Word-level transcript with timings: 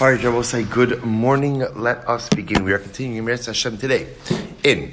All 0.00 0.10
right, 0.10 0.20
will 0.24 0.42
say 0.42 0.64
good 0.64 1.04
morning. 1.04 1.60
Let 1.76 2.08
us 2.08 2.28
begin. 2.28 2.64
We 2.64 2.72
are 2.72 2.80
continuing 2.80 3.24
Meretz 3.24 3.46
Hashem 3.46 3.78
today 3.78 4.08
in 4.64 4.92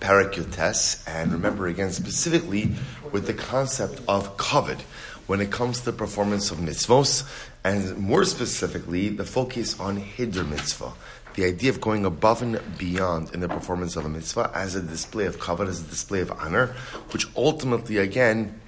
Parakutes, 0.00 1.02
and 1.08 1.32
remember 1.32 1.66
again 1.66 1.90
specifically 1.92 2.74
with 3.10 3.26
the 3.26 3.32
concept 3.32 4.02
of 4.06 4.36
kavod 4.36 4.82
when 5.26 5.40
it 5.40 5.50
comes 5.50 5.78
to 5.78 5.86
the 5.86 5.92
performance 5.94 6.50
of 6.50 6.58
mitzvos, 6.58 7.26
and 7.64 7.96
more 7.96 8.26
specifically 8.26 9.08
the 9.08 9.24
focus 9.24 9.80
on 9.80 9.98
hiddur 9.98 10.46
mitzvah. 10.46 10.92
The 11.32 11.46
idea 11.46 11.70
of 11.70 11.80
going 11.80 12.04
above 12.04 12.42
and 12.42 12.60
beyond 12.76 13.32
in 13.32 13.40
the 13.40 13.48
performance 13.48 13.96
of 13.96 14.04
a 14.04 14.10
mitzvah 14.10 14.50
as 14.54 14.74
a 14.74 14.82
display 14.82 15.24
of 15.24 15.38
kavod, 15.38 15.68
as 15.68 15.80
a 15.80 15.84
display 15.86 16.20
of 16.20 16.30
honor, 16.32 16.76
which 17.12 17.26
ultimately 17.34 17.96
again 17.96 18.60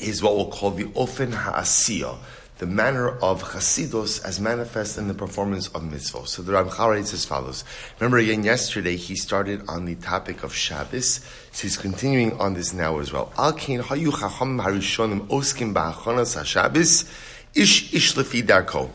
is 0.00 0.22
what 0.22 0.36
we'll 0.36 0.52
call 0.52 0.70
the 0.70 0.84
ofen 0.84 1.32
ha'asiyah 1.32 2.16
the 2.58 2.66
manner 2.66 3.10
of 3.18 3.42
chasidus 3.42 4.24
as 4.24 4.40
manifest 4.40 4.96
in 4.96 5.08
the 5.08 5.14
performance 5.14 5.68
of 5.68 5.82
mitzvot. 5.82 6.26
So 6.26 6.42
the 6.42 6.52
Ramchal 6.52 6.90
writes 6.90 7.12
as 7.12 7.24
follows. 7.24 7.64
Remember 8.00 8.18
again, 8.18 8.44
yesterday 8.44 8.96
he 8.96 9.14
started 9.14 9.62
on 9.68 9.84
the 9.84 9.94
topic 9.96 10.42
of 10.42 10.54
Shabbos, 10.54 11.20
so 11.52 11.62
he's 11.62 11.76
continuing 11.76 12.32
on 12.40 12.54
this 12.54 12.72
now 12.72 12.98
as 12.98 13.12
well. 13.12 13.32
Al 13.36 13.52
hayu 13.52 14.10
chacham 14.10 14.58
harishonim 14.58 15.26
oskim 15.28 15.74
ba'achonas 15.74 16.36
ha-Shabbos, 16.36 17.04
ish 17.54 17.92
ish 17.92 18.14
lefi 18.14 18.42
darko. 18.42 18.90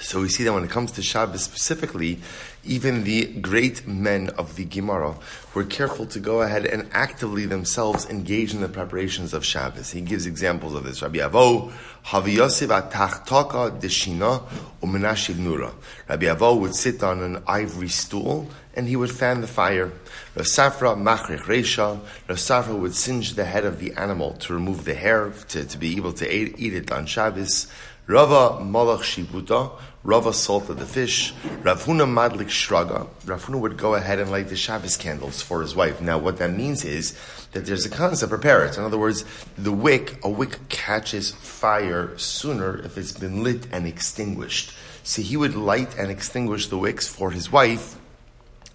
So 0.00 0.20
we 0.20 0.28
see 0.28 0.42
that 0.42 0.52
when 0.52 0.64
it 0.64 0.70
comes 0.70 0.90
to 0.92 1.02
Shabbos 1.02 1.44
specifically, 1.44 2.18
even 2.64 3.04
the 3.04 3.26
great 3.26 3.86
men 3.86 4.30
of 4.30 4.56
the 4.56 4.64
Gemara 4.64 5.14
were 5.54 5.62
careful 5.62 6.04
to 6.06 6.18
go 6.18 6.42
ahead 6.42 6.66
and 6.66 6.88
actively 6.92 7.46
themselves 7.46 8.04
engage 8.10 8.54
in 8.54 8.60
the 8.60 8.68
preparations 8.68 9.32
of 9.32 9.44
Shabbos. 9.44 9.92
He 9.92 10.00
gives 10.00 10.26
examples 10.26 10.74
of 10.74 10.82
this. 10.82 11.00
Rabbi 11.00 11.18
Avo, 11.18 11.72
Havi 12.06 12.34
Yosef 12.34 12.68
deshina 12.70 14.42
umenashiv 14.82 15.36
nura. 15.36 15.72
Rabbi 16.08 16.26
Avo 16.26 16.58
would 16.58 16.74
sit 16.74 17.04
on 17.04 17.22
an 17.22 17.44
ivory 17.46 17.88
stool 17.88 18.50
and 18.74 18.88
he 18.88 18.96
would 18.96 19.12
fan 19.12 19.42
the 19.42 19.46
fire. 19.46 19.92
Rav 20.34 20.46
Safra 20.46 20.96
machrich 21.00 21.42
reisha. 21.42 22.00
Rav 22.28 22.38
Safra 22.38 22.76
would 22.76 22.96
singe 22.96 23.34
the 23.34 23.44
head 23.44 23.64
of 23.64 23.78
the 23.78 23.92
animal 23.92 24.32
to 24.32 24.52
remove 24.52 24.84
the 24.84 24.94
hair 24.94 25.32
to, 25.50 25.64
to 25.64 25.78
be 25.78 25.96
able 25.96 26.12
to 26.14 26.28
eat 26.28 26.74
it 26.74 26.90
on 26.90 27.06
Shabbos. 27.06 27.68
Rava 28.06 28.62
Malach 28.62 29.00
Shibuta, 29.00 29.70
Rava 30.02 30.34
salted 30.34 30.76
the 30.76 30.84
fish, 30.84 31.32
Rav 31.62 31.84
Huna 31.84 32.04
Madlik 32.04 32.48
Shraga. 32.48 33.08
Rav 33.24 33.46
Huna 33.46 33.58
would 33.58 33.78
go 33.78 33.94
ahead 33.94 34.18
and 34.18 34.30
light 34.30 34.48
the 34.50 34.56
Shabbos 34.56 34.98
candles 34.98 35.40
for 35.40 35.62
his 35.62 35.74
wife. 35.74 36.02
Now, 36.02 36.18
what 36.18 36.36
that 36.36 36.52
means 36.52 36.84
is 36.84 37.18
that 37.52 37.64
there's 37.64 37.86
a 37.86 37.88
concept, 37.88 38.28
prepare 38.28 38.58
parrots. 38.58 38.76
In 38.76 38.84
other 38.84 38.98
words, 38.98 39.24
the 39.56 39.72
wick, 39.72 40.22
a 40.22 40.28
wick 40.28 40.68
catches 40.68 41.30
fire 41.30 42.18
sooner 42.18 42.76
if 42.84 42.98
it's 42.98 43.12
been 43.12 43.42
lit 43.42 43.66
and 43.72 43.86
extinguished. 43.86 44.74
So 45.02 45.22
he 45.22 45.38
would 45.38 45.54
light 45.54 45.96
and 45.96 46.10
extinguish 46.10 46.66
the 46.66 46.76
wicks 46.76 47.08
for 47.08 47.30
his 47.30 47.50
wife 47.50 47.96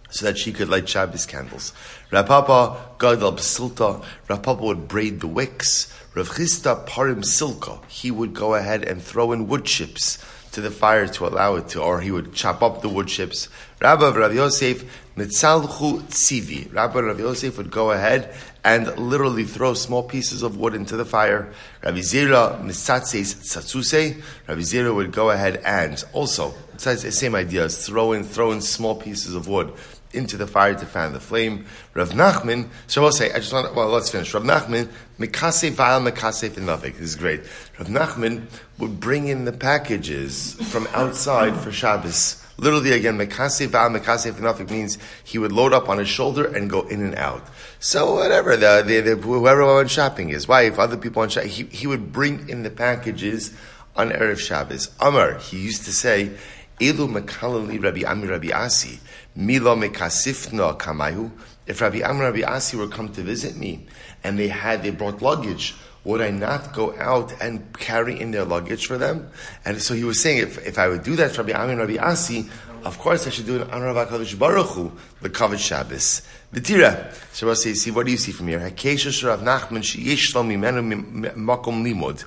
so 0.10 0.26
that 0.26 0.38
she 0.38 0.52
could 0.52 0.70
light 0.70 0.88
Shabbos 0.90 1.26
candles. 1.26 1.74
Rav 2.12 2.28
Papa 2.28 2.90
Gadal 2.98 3.36
Basilta, 3.38 4.04
Rav 4.28 4.42
Papa 4.42 4.64
would 4.64 4.88
braid 4.88 5.20
the 5.20 5.28
wicks. 5.28 5.94
Rav 6.16 6.30
Chisda 6.30 6.88
Parim 6.88 7.24
Silka, 7.24 7.84
he 7.88 8.10
would 8.10 8.34
go 8.34 8.56
ahead 8.56 8.84
and 8.84 9.02
throw 9.02 9.32
in 9.32 9.48
wood 9.48 9.66
chips 9.66 10.18
to 10.52 10.62
the 10.62 10.72
fire 10.72 11.08
to 11.08 11.28
allow 11.28 11.56
it 11.56 11.68
to, 11.70 11.82
or 11.82 12.02
he 12.02 12.12
would 12.12 12.34
chop 12.34 12.64
up 12.64 12.82
the 12.82 12.90
wood 12.90 13.08
chips. 13.08 13.48
Rabbi 13.80 14.10
Rav 14.10 14.34
Yosef 14.34 14.84
Nitzalchu 15.16 16.02
Tzivi. 16.04 16.74
Rabbi 16.74 17.00
Rav 17.00 17.20
Yosef 17.20 17.58
would 17.58 17.70
go 17.70 17.92
ahead 17.92 18.34
and 18.64 18.98
literally 18.98 19.44
throw 19.44 19.74
small 19.74 20.04
pieces 20.04 20.42
of 20.42 20.58
wood 20.58 20.74
into 20.74 20.98
the 20.98 21.06
fire. 21.06 21.54
Rabbi 21.84 22.00
Zira 22.00 22.60
Nitzatzeis 22.64 23.36
Tzatzuse. 23.36 24.22
Rabbi 24.48 24.62
Zira 24.62 24.94
would 24.94 25.12
go 25.12 25.30
ahead 25.30 25.62
and 25.64 26.04
also, 26.14 26.54
it's 26.74 26.84
the 26.84 27.12
same 27.12 27.36
idea, 27.36 27.70
throw 27.70 28.14
in, 28.14 28.24
throw 28.24 28.52
in 28.52 28.62
small 28.62 28.96
pieces 28.96 29.36
of 29.36 29.48
wood 29.48 29.72
into 30.14 30.38
the 30.38 30.48
fire 30.48 30.74
to 30.74 30.86
fan 30.86 31.14
the 31.14 31.20
flame. 31.20 31.66
Rav 31.94 32.12
Nachman, 32.12 32.70
so 32.88 33.06
I'll 33.06 33.12
say, 33.12 33.31
I 33.31 33.40
just 33.40 33.53
want, 33.53 33.74
well, 33.75 33.90
let's 33.90 34.09
finish. 34.09 34.34
Rav 34.34 34.44
Nachman, 34.44 34.90
Mikase 35.20 35.72
Val 35.72 36.02
Mikase 36.02 36.50
Finavik. 36.50 36.94
This 36.94 37.09
is 37.09 37.16
great. 37.16 37.42
Rav 37.78 37.88
Nachman 37.88 38.46
would 38.78 39.00
bring 39.00 39.28
in 39.28 39.46
the 39.46 39.52
packages 39.52 40.53
from 40.72 40.88
outside 40.94 41.56
for 41.56 41.72
Shabbos. 41.72 42.44
Literally, 42.58 42.92
again, 42.92 43.18
Mikase 43.18 43.68
Val 43.68 43.90
Mikase 43.90 44.31
Finavik 44.31 44.69
means 44.69 44.98
he 45.24 45.38
would 45.38 45.52
load 45.52 45.74
up 45.74 45.88
on 45.90 45.98
his 45.98 46.09
shoulder 46.09 46.46
and 46.46 46.69
go 46.69 46.81
in 46.88 47.02
and 47.02 47.16
out. 47.16 47.48
So 47.80 48.16
whatever, 48.16 48.58
the, 48.58 48.84
the, 48.86 49.02
the 49.02 49.16
whoever 49.16 49.66
went 49.75 49.90
shopping, 49.90 50.30
his 50.30 50.48
wife, 50.48 50.80
other 50.80 50.98
people 50.98 51.22
on 51.22 51.30
shopping, 51.30 51.50
he, 51.50 51.64
he 51.66 51.88
would 51.88 52.12
bring 52.12 52.50
in 52.50 52.64
the 52.64 52.69
packages 52.69 53.53
on 53.96 54.09
Erev 54.09 54.40
Shabbos. 54.40 54.90
Amar, 55.00 55.38
he 55.38 55.58
used 55.58 55.86
to 55.86 55.94
say, 55.94 56.31
Elu 56.79 57.07
Mekalali 57.07 57.81
Rabbi 57.84 58.03
Ami 58.09 58.28
Rabbi 58.28 58.51
Asi. 58.51 59.00
Milo 59.35 59.75
mekasifna 59.75 60.78
kamayu. 60.78 61.31
If 61.67 61.81
Rabbi 61.81 62.01
Ami 62.01 62.22
Rabbi 62.22 62.41
Asi 62.41 62.78
were 62.78 62.88
come 62.88 63.09
to 63.13 63.22
visit 63.22 63.56
me 63.57 63.85
and 64.23 64.40
they 64.40 64.47
had 64.47 64.84
they 64.84 64.91
brought 64.91 65.22
luggage, 65.22 65.75
would 66.03 66.22
I 66.22 66.31
not 66.31 66.73
go 66.73 66.97
out 66.97 67.34
and 67.41 67.78
carry 67.78 68.19
in 68.19 68.31
their 68.31 68.45
luggage 68.45 68.88
for 68.88 68.97
them? 68.97 69.29
And 69.66 69.81
so 69.81 69.94
he 69.94 70.03
was 70.03 70.22
saying, 70.22 70.39
if, 70.39 70.66
if 70.66 70.79
I 70.79 70.88
would 70.88 71.03
do 71.03 71.16
that 71.18 71.31
for 71.35 71.44
Rabbi 71.44 71.59
Ami 71.59 71.75
Rabbi 71.75 71.97
Asi, 71.97 72.50
of 72.85 72.97
course 72.97 73.28
I 73.28 73.29
should 73.29 73.45
do 73.45 73.62
it 73.62 73.69
on 73.69 73.81
Rav 73.81 74.07
HaKadosh 74.07 74.39
Baruch 74.39 74.68
Hu, 74.68 74.91
the 75.22 75.29
Kavod 75.29 75.59
Shabbos. 75.59 76.22
The 76.51 76.62
Tira. 76.62 77.13
Shabbos 77.34 77.63
says, 77.63 77.81
see, 77.81 77.91
what 77.91 78.06
do 78.06 78.12
you 78.12 78.18
see 78.18 78.31
from 78.31 78.47
here? 78.47 78.59
Hakesha 78.59 79.09
Sharav 79.09 79.44
Nachman 79.44 79.84
Sheyesh 79.84 80.34
Mimenu 80.34 81.35
Makom 81.35 81.84
Limud. 81.84 82.23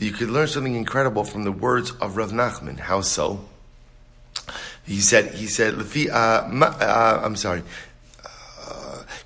You 0.00 0.10
could 0.10 0.28
learn 0.28 0.48
something 0.48 0.74
incredible 0.74 1.22
from 1.22 1.44
the 1.44 1.52
words 1.52 1.92
of 1.92 2.16
Rav 2.16 2.32
Nachman. 2.32 2.80
How 2.80 3.00
so? 3.00 3.48
He 4.84 5.00
said, 5.00 5.34
he 5.34 5.46
said, 5.46 5.74
uh, 5.74 6.12
uh, 6.12 7.20
I'm 7.24 7.36
sorry. 7.36 7.62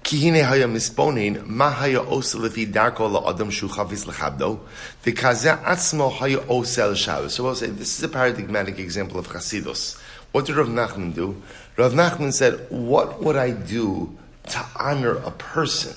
Kihine 0.07 0.45
haya 0.45 0.67
misponin, 0.69 1.47
ma 1.47 1.69
haya 1.71 2.01
osa 2.01 2.39
lefi 2.39 2.73
darko 2.73 3.11
la 3.11 3.29
adam 3.29 3.51
shu 3.51 3.67
chavis 3.67 4.07
lechabdo, 4.07 4.61
v'kazeh 5.03 5.61
atzmo 5.65 6.13
haya 6.13 6.39
osa 6.49 6.83
el 6.83 6.95
shabbos. 6.95 7.35
So 7.35 7.43
we'll 7.43 7.57
say, 7.57 7.67
this 7.67 7.99
is 7.99 8.05
a 8.05 8.09
paradigmatic 8.09 8.79
example 8.79 9.19
of 9.19 9.27
chasidus. 9.27 10.01
What 10.31 10.47
did 10.47 10.57
Rav 10.57 10.69
Nachman 10.69 11.13
do? 11.13 11.43
Rav 11.77 11.93
Nachman 11.93 12.33
said, 12.33 12.67
what 12.71 13.21
would 13.21 13.35
I 13.35 13.51
do 13.51 14.17
to 14.51 14.65
honor 14.77 15.17
a 15.17 15.33
person? 15.33 15.97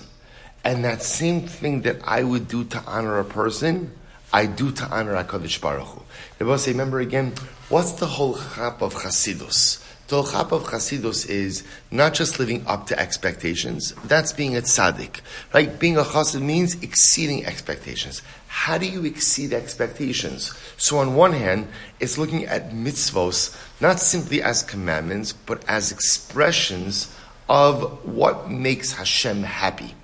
And 0.63 0.83
that 0.85 1.03
same 1.03 1.41
thing 1.41 1.81
that 1.81 1.97
I 2.03 2.23
would 2.23 2.47
do 2.47 2.63
to 2.63 2.79
honor 2.87 3.19
a 3.19 3.25
person, 3.25 3.91
I 4.31 4.45
do 4.45 4.71
to 4.71 4.85
honor 4.85 5.15
HaKadosh 5.23 5.59
Baruch 5.59 5.87
Hu. 5.87 6.45
Both 6.45 6.61
say, 6.61 6.71
remember 6.71 6.99
again, 6.99 7.33
what's 7.69 7.93
the 7.93 8.05
whole 8.05 8.37
chap 8.37 8.81
of 8.81 8.93
Chasidus? 8.93 9.83
The 10.07 10.21
whole 10.21 10.31
chap 10.31 10.51
of 10.51 10.63
Chasidus 10.65 11.27
is 11.27 11.63
not 11.89 12.13
just 12.13 12.39
living 12.39 12.63
up 12.67 12.87
to 12.87 12.99
expectations, 12.99 13.93
that's 14.05 14.33
being 14.33 14.55
a 14.55 14.61
tzaddik. 14.61 15.21
Right? 15.53 15.79
Being 15.79 15.97
a 15.97 16.03
chassid 16.03 16.41
means 16.41 16.81
exceeding 16.83 17.45
expectations. 17.45 18.21
How 18.47 18.77
do 18.77 18.87
you 18.87 19.05
exceed 19.05 19.53
expectations? 19.53 20.53
So 20.77 20.97
on 20.99 21.15
one 21.15 21.33
hand, 21.33 21.67
it's 21.99 22.17
looking 22.17 22.45
at 22.45 22.71
mitzvos, 22.71 23.55
not 23.81 23.99
simply 23.99 24.41
as 24.41 24.63
commandments, 24.63 25.33
but 25.33 25.63
as 25.67 25.91
expressions 25.91 27.15
of 27.47 28.05
what 28.05 28.49
makes 28.49 28.93
Hashem 28.93 29.43
happy. 29.43 29.95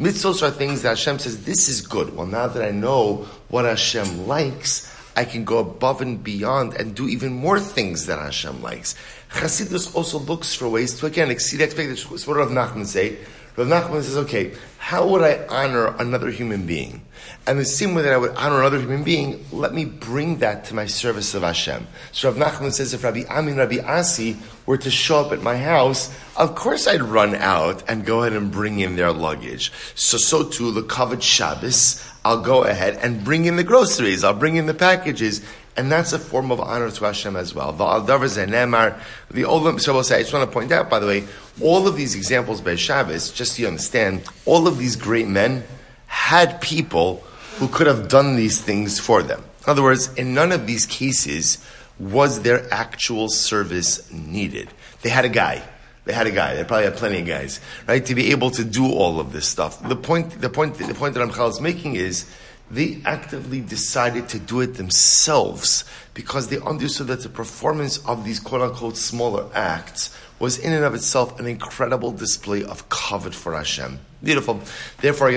Mitzvos 0.00 0.42
are 0.42 0.50
things 0.50 0.82
that 0.82 0.90
Hashem 0.90 1.20
says, 1.20 1.44
this 1.44 1.68
is 1.68 1.80
good. 1.80 2.16
Well, 2.16 2.26
now 2.26 2.48
that 2.48 2.66
I 2.66 2.72
know 2.72 3.26
what 3.48 3.64
Hashem 3.64 4.26
likes, 4.26 4.92
I 5.16 5.24
can 5.24 5.44
go 5.44 5.58
above 5.58 6.00
and 6.02 6.22
beyond 6.22 6.74
and 6.74 6.96
do 6.96 7.08
even 7.08 7.32
more 7.32 7.60
things 7.60 8.06
that 8.06 8.18
Hashem 8.18 8.60
likes. 8.60 8.96
Chassidus 9.30 9.94
also 9.94 10.18
looks 10.18 10.54
for 10.54 10.68
ways 10.68 10.98
to, 10.98 11.06
again, 11.06 11.30
exceed 11.30 11.60
expectations. 11.60 12.26
What 12.26 12.36
Rav 12.36 12.50
Nachman 12.50 12.86
say? 12.86 13.18
Rav 13.56 13.68
Nachman 13.68 14.02
says, 14.02 14.16
okay, 14.16 14.52
how 14.78 15.06
would 15.06 15.22
I 15.22 15.46
honor 15.48 15.94
another 15.98 16.28
human 16.30 16.66
being? 16.66 17.02
And 17.46 17.58
the 17.58 17.64
same 17.64 17.94
way 17.94 18.02
that 18.02 18.12
I 18.12 18.16
would 18.16 18.34
honor 18.34 18.58
another 18.58 18.80
human 18.80 19.04
being, 19.04 19.44
let 19.52 19.72
me 19.72 19.84
bring 19.84 20.38
that 20.38 20.64
to 20.66 20.74
my 20.74 20.86
service 20.86 21.34
of 21.34 21.42
Hashem. 21.42 21.86
So 22.10 22.30
Rav 22.30 22.38
Nachman 22.38 22.72
says, 22.72 22.92
if 22.94 23.04
Rabbi 23.04 23.22
Amin, 23.30 23.56
Rabbi 23.56 23.78
Asi 23.78 24.36
were 24.66 24.78
to 24.78 24.90
show 24.90 25.20
up 25.20 25.32
at 25.32 25.42
my 25.42 25.56
house, 25.56 26.12
of 26.36 26.56
course 26.56 26.88
I'd 26.88 27.02
run 27.02 27.36
out 27.36 27.88
and 27.88 28.04
go 28.04 28.22
ahead 28.22 28.32
and 28.32 28.50
bring 28.50 28.80
in 28.80 28.96
their 28.96 29.12
luggage. 29.12 29.72
So, 29.94 30.18
so 30.18 30.48
too, 30.48 30.72
the 30.72 30.82
covered 30.82 31.22
Shabbos, 31.22 32.04
I'll 32.24 32.42
go 32.42 32.64
ahead 32.64 32.98
and 33.02 33.22
bring 33.22 33.44
in 33.44 33.56
the 33.56 33.64
groceries, 33.64 34.24
I'll 34.24 34.34
bring 34.34 34.56
in 34.56 34.66
the 34.66 34.74
packages, 34.74 35.44
and 35.76 35.90
that's 35.90 36.12
a 36.12 36.18
form 36.18 36.50
of 36.52 36.60
honor 36.60 36.90
to 36.90 37.04
Hashem 37.04 37.36
as 37.36 37.54
well. 37.54 37.72
The 37.72 37.84
Olam, 37.84 39.80
so 39.80 39.92
we'll 39.94 40.04
say, 40.04 40.18
I 40.18 40.20
just 40.22 40.32
want 40.32 40.48
to 40.48 40.52
point 40.52 40.72
out, 40.72 40.88
by 40.88 40.98
the 40.98 41.06
way, 41.06 41.24
all 41.60 41.86
of 41.88 41.96
these 41.96 42.14
examples 42.14 42.60
by 42.60 42.76
Shabbos, 42.76 43.30
just 43.30 43.54
so 43.56 43.62
you 43.62 43.68
understand, 43.68 44.22
all 44.44 44.66
of 44.66 44.78
these 44.78 44.96
great 44.96 45.26
men 45.28 45.64
had 46.06 46.60
people 46.60 47.24
who 47.56 47.68
could 47.68 47.86
have 47.86 48.08
done 48.08 48.36
these 48.36 48.60
things 48.60 48.98
for 48.98 49.22
them. 49.22 49.40
In 49.40 49.70
other 49.70 49.82
words, 49.82 50.12
in 50.14 50.34
none 50.34 50.52
of 50.52 50.66
these 50.66 50.86
cases 50.86 51.58
was 51.98 52.42
their 52.42 52.72
actual 52.72 53.28
service 53.28 54.10
needed. 54.12 54.68
They 55.02 55.10
had 55.10 55.24
a 55.24 55.28
guy. 55.28 55.62
They 56.04 56.12
had 56.12 56.26
a 56.26 56.32
guy. 56.32 56.54
They 56.54 56.64
probably 56.64 56.84
had 56.84 56.96
plenty 56.96 57.20
of 57.20 57.26
guys, 57.26 57.60
right, 57.88 58.04
to 58.04 58.14
be 58.14 58.30
able 58.30 58.50
to 58.50 58.64
do 58.64 58.92
all 58.92 59.20
of 59.20 59.32
this 59.32 59.48
stuff. 59.48 59.80
The 59.88 59.96
point, 59.96 60.40
the 60.40 60.50
point, 60.50 60.74
the 60.74 60.92
point 60.92 61.14
that 61.14 61.20
Ramchal 61.26 61.48
is 61.50 61.60
making 61.60 61.94
is 61.94 62.26
they 62.70 63.00
actively 63.04 63.60
decided 63.60 64.28
to 64.30 64.38
do 64.38 64.60
it 64.60 64.74
themselves 64.74 65.84
because 66.14 66.48
they 66.48 66.58
understood 66.60 67.08
that 67.08 67.22
the 67.22 67.28
performance 67.28 67.98
of 68.06 68.24
these 68.24 68.40
quote 68.40 68.62
unquote 68.62 68.96
smaller 68.96 69.48
acts 69.54 70.16
was 70.38 70.58
in 70.58 70.72
and 70.72 70.84
of 70.84 70.94
itself 70.94 71.38
an 71.38 71.46
incredible 71.46 72.10
display 72.10 72.64
of 72.64 72.88
kavod 72.88 73.34
for 73.34 73.54
Hashem. 73.54 74.00
Beautiful. 74.22 74.60
Therefore, 75.00 75.30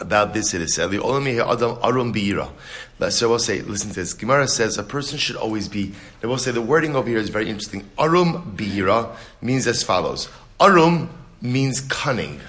about 0.00 0.32
this 0.32 0.54
it 0.54 0.62
is 0.62 0.74
said. 0.74 0.90
So 0.90 3.28
we'll 3.28 3.38
say, 3.38 3.60
listen 3.62 3.90
to 3.90 3.94
this. 3.94 4.14
Gemara 4.14 4.48
says 4.48 4.78
a 4.78 4.82
person 4.82 5.18
should 5.18 5.36
always 5.36 5.68
be, 5.68 5.92
they 6.20 6.28
will 6.28 6.38
say 6.38 6.50
the 6.50 6.62
wording 6.62 6.96
over 6.96 7.08
here 7.08 7.18
is 7.18 7.28
very 7.28 7.48
interesting. 7.48 7.88
Arum 7.98 8.54
Beira 8.56 9.14
means 9.40 9.66
as 9.66 9.82
follows. 9.82 10.28
Arum 10.60 11.10
means 11.40 11.80
cunning. 11.82 12.40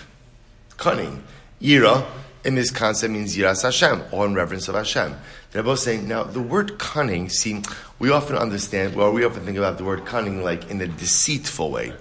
Cunning. 0.77 1.23
Yira, 1.61 2.05
in 2.43 2.55
this 2.55 2.71
concept, 2.71 3.11
means 3.11 3.35
Yiras 3.35 3.63
Hashem, 3.63 4.03
or 4.11 4.25
in 4.25 4.33
reverence 4.33 4.67
of 4.67 4.75
Hashem. 4.75 5.15
They're 5.51 5.63
both 5.63 5.79
saying, 5.79 6.07
now, 6.07 6.23
the 6.23 6.41
word 6.41 6.77
cunning, 6.79 7.29
see, 7.29 7.61
we 7.99 8.11
often 8.11 8.35
understand, 8.35 8.95
well, 8.95 9.11
we 9.11 9.25
often 9.25 9.43
think 9.45 9.57
about 9.57 9.77
the 9.77 9.83
word 9.83 10.05
cunning 10.05 10.43
like 10.43 10.69
in 10.69 10.79
a 10.81 10.87
deceitful 10.87 11.71
way. 11.71 11.93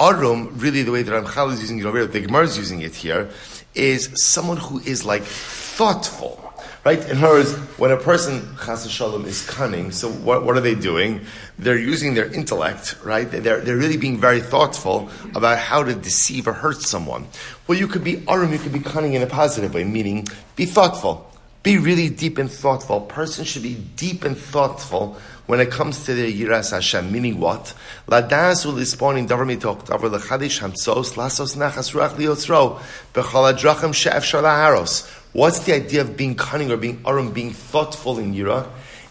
Arum, 0.00 0.58
really 0.58 0.82
the 0.82 0.92
way 0.92 1.02
that 1.02 1.10
Ramchal 1.10 1.52
is 1.52 1.60
using 1.60 1.78
it 1.78 1.86
over 1.86 1.98
here, 1.98 2.06
the 2.06 2.20
Gemara 2.20 2.44
is 2.44 2.58
using 2.58 2.82
it 2.82 2.94
here, 2.94 3.30
is 3.74 4.10
someone 4.14 4.56
who 4.56 4.78
is 4.80 5.04
like 5.04 5.22
thoughtful. 5.22 6.45
Right? 6.86 7.04
In 7.10 7.18
other 7.18 7.34
words, 7.34 7.52
when 7.80 7.90
a 7.90 7.96
person, 7.96 8.48
chas 8.64 8.88
shalom, 8.88 9.24
is 9.24 9.44
cunning, 9.44 9.90
so 9.90 10.08
what, 10.08 10.44
what 10.44 10.56
are 10.56 10.60
they 10.60 10.76
doing? 10.76 11.22
They're 11.58 11.76
using 11.76 12.14
their 12.14 12.32
intellect, 12.32 12.94
right? 13.02 13.28
They're, 13.28 13.60
they're 13.60 13.76
really 13.76 13.96
being 13.96 14.20
very 14.20 14.38
thoughtful 14.38 15.10
about 15.34 15.58
how 15.58 15.82
to 15.82 15.96
deceive 15.96 16.46
or 16.46 16.52
hurt 16.52 16.80
someone. 16.80 17.26
Well, 17.66 17.76
you 17.76 17.88
could 17.88 18.04
be 18.04 18.22
arum, 18.28 18.52
you 18.52 18.60
could 18.60 18.72
be 18.72 18.78
cunning 18.78 19.14
in 19.14 19.22
a 19.22 19.26
positive 19.26 19.74
way, 19.74 19.82
meaning 19.82 20.28
be 20.54 20.64
thoughtful. 20.64 21.28
Be 21.66 21.78
really 21.78 22.10
deep 22.10 22.38
and 22.38 22.48
thoughtful. 22.48 22.98
A 22.98 23.06
person 23.08 23.44
should 23.44 23.64
be 23.64 23.74
deep 23.96 24.22
and 24.22 24.38
thoughtful 24.38 25.18
when 25.46 25.58
it 25.58 25.68
comes 25.68 26.04
to 26.04 26.14
the 26.14 26.32
Yiras 26.32 26.70
Hashem, 26.70 27.10
meaning 27.10 27.40
what? 27.40 27.74
Ladas 28.06 28.64
ulisponim 28.64 29.26
davar 29.26 29.44
mitok 29.44 29.84
davar 29.84 30.16
lechadish 30.16 30.60
hamsos 30.60 31.14
lasos 31.14 31.56
nachas 31.56 31.92
ruach 31.92 32.14
liotzro 32.14 32.80
b'chol 33.12 33.52
adrachim 33.52 33.92
she'efshar 33.92 34.44
laharos. 34.44 35.10
What's 35.32 35.58
the 35.58 35.74
idea 35.74 36.02
of 36.02 36.16
being 36.16 36.36
cunning 36.36 36.70
or 36.70 36.76
being 36.76 37.02
arum, 37.04 37.32
being 37.32 37.52
thoughtful 37.52 38.20
in 38.20 38.32
Yira? 38.32 38.68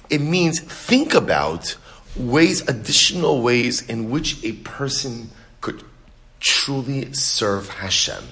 It 0.09 0.21
means 0.21 0.61
think 0.61 1.13
about 1.13 1.75
ways, 2.15 2.61
additional 2.69 3.41
ways 3.41 3.81
in 3.89 4.09
which 4.09 4.41
a 4.45 4.53
person 4.53 5.29
could 5.59 5.83
truly 6.39 7.11
serve 7.11 7.67
Hashem. 7.67 8.23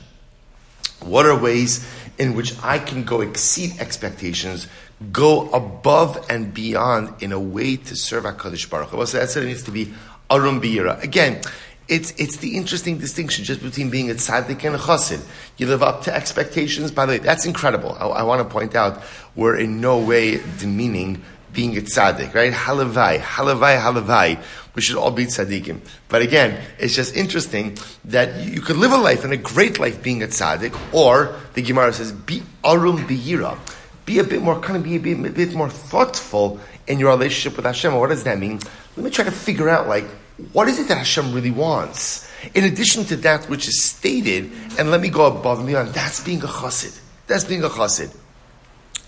What 1.01 1.25
are 1.25 1.37
ways 1.37 1.85
in 2.17 2.35
which 2.35 2.53
I 2.63 2.79
can 2.79 3.03
go 3.03 3.21
exceed 3.21 3.79
expectations, 3.79 4.67
go 5.11 5.49
above 5.49 6.25
and 6.29 6.53
beyond 6.53 7.21
in 7.21 7.31
a 7.31 7.39
way 7.39 7.75
to 7.77 7.95
serve 7.95 8.23
HaKadosh 8.23 8.69
Baruch 8.69 8.89
Hu. 8.89 9.05
So 9.05 9.17
that's 9.17 9.35
what 9.35 9.43
it 9.43 9.47
needs 9.47 9.63
to 9.63 9.71
be 9.71 9.93
Arum 10.29 10.61
Biyira. 10.61 11.01
Again, 11.03 11.41
it's, 11.87 12.11
it's 12.11 12.37
the 12.37 12.55
interesting 12.55 12.97
distinction 12.97 13.43
just 13.43 13.61
between 13.61 13.89
being 13.89 14.09
a 14.09 14.13
tzaddik 14.13 14.63
and 14.63 14.75
a 14.75 14.79
chassid. 14.79 15.21
You 15.57 15.67
live 15.67 15.83
up 15.83 16.03
to 16.03 16.15
expectations. 16.15 16.91
By 16.91 17.05
the 17.05 17.13
way, 17.13 17.17
that's 17.17 17.45
incredible. 17.45 17.97
I, 17.99 18.05
I 18.05 18.23
want 18.23 18.39
to 18.41 18.51
point 18.51 18.75
out 18.75 19.03
we're 19.35 19.57
in 19.57 19.81
no 19.81 19.99
way 19.99 20.41
demeaning 20.59 21.23
being 21.53 21.77
a 21.77 21.81
tzaddik, 21.81 22.33
right? 22.33 22.51
Halavai, 22.51 23.19
halavai, 23.19 23.79
halavai. 23.79 24.43
We 24.75 24.81
should 24.81 24.97
all 24.97 25.11
be 25.11 25.25
tzaddikim. 25.25 25.79
But 26.09 26.23
again, 26.23 26.59
it's 26.79 26.95
just 26.95 27.15
interesting 27.15 27.77
that 28.05 28.43
you 28.45 28.61
could 28.61 28.77
live 28.77 28.91
a 28.91 28.97
life 28.97 29.23
and 29.23 29.31
a 29.31 29.37
great 29.37 29.79
life 29.79 30.01
being 30.01 30.23
a 30.23 30.27
tzaddik, 30.27 30.75
or 30.93 31.35
the 31.53 31.61
Gemara 31.61 31.93
says, 31.93 32.11
be 32.11 32.41
arum 32.63 32.97
biyira 32.97 33.57
be 34.05 34.19
a 34.19 34.23
bit 34.23 34.41
more, 34.41 34.59
kind 34.59 34.77
of 34.77 34.83
be 34.83 34.95
a 34.95 34.99
bit, 34.99 35.17
a 35.19 35.29
bit 35.29 35.53
more 35.53 35.69
thoughtful 35.69 36.59
in 36.87 36.99
your 36.99 37.11
relationship 37.11 37.55
with 37.55 37.65
Hashem. 37.65 37.95
What 37.95 38.09
does 38.09 38.23
that 38.23 38.37
mean? 38.37 38.59
Let 38.95 39.05
me 39.05 39.09
try 39.09 39.25
to 39.25 39.31
figure 39.31 39.69
out, 39.69 39.87
like, 39.87 40.05
what 40.51 40.67
is 40.67 40.79
it 40.79 40.87
that 40.89 40.97
Hashem 40.97 41.33
really 41.33 41.51
wants? 41.51 42.29
In 42.53 42.65
addition 42.65 43.05
to 43.05 43.15
that 43.17 43.45
which 43.45 43.67
is 43.67 43.81
stated, 43.81 44.51
and 44.77 44.91
let 44.91 44.99
me 44.99 45.09
go 45.09 45.25
above 45.25 45.59
and 45.59 45.67
beyond, 45.67 45.89
that's 45.89 46.23
being 46.23 46.41
a 46.43 46.47
chassid. 46.47 46.99
That's 47.27 47.45
being 47.45 47.63
a 47.63 47.69
chassid. 47.69 48.15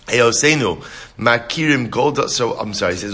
Eosenu, 0.08 0.82
Makirim 1.18 1.90
Golda. 1.90 2.30
So 2.30 2.54
I'm 2.60 2.74
sorry. 2.74 2.94
He 2.94 3.00
says 3.00 3.14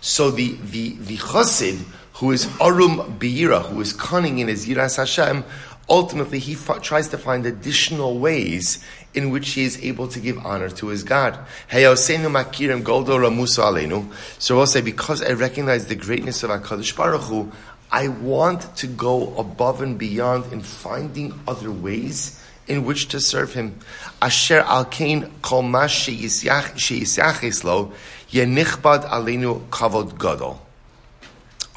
So 0.00 0.30
the 0.30 0.52
the 0.52 0.88
the 0.90 1.16
chassid 1.16 1.84
who 2.14 2.30
is 2.32 2.46
arum 2.60 3.18
beira, 3.18 3.60
who 3.60 3.80
is 3.80 3.92
cunning 3.94 4.40
in 4.40 4.48
his 4.48 4.66
yiras 4.66 4.96
Hashem, 4.98 5.42
ultimately 5.88 6.38
he 6.38 6.52
f- 6.52 6.82
tries 6.82 7.08
to 7.08 7.16
find 7.18 7.46
additional 7.46 8.18
ways 8.18 8.84
in 9.14 9.30
which 9.30 9.52
he 9.52 9.64
is 9.64 9.82
able 9.82 10.06
to 10.08 10.20
give 10.20 10.36
honor 10.44 10.68
to 10.68 10.88
his 10.88 11.02
God. 11.02 11.38
So 14.38 14.56
we'll 14.56 14.66
say, 14.66 14.80
because 14.82 15.22
I 15.22 15.32
recognize 15.32 15.86
the 15.86 15.94
greatness 15.94 16.42
of 16.42 16.50
HaKadosh 16.50 16.94
Baruch 16.96 17.22
Hu, 17.22 17.50
I 17.90 18.08
want 18.08 18.76
to 18.76 18.86
go 18.86 19.34
above 19.36 19.80
and 19.80 19.98
beyond 19.98 20.52
in 20.52 20.60
finding 20.60 21.40
other 21.48 21.72
ways 21.72 22.40
in 22.70 22.84
which 22.84 23.08
to 23.08 23.20
serve 23.20 23.54
him. 23.54 23.78
Asher 24.22 24.60
al 24.60 24.84
kain 24.84 25.30
kol 25.42 25.62
mash 25.62 26.06
sheyisyach 26.06 27.64
lo 27.64 27.92
yenichbad 28.30 29.08
alenu 29.10 29.60
kavod 29.68 30.18
gadol 30.18 30.66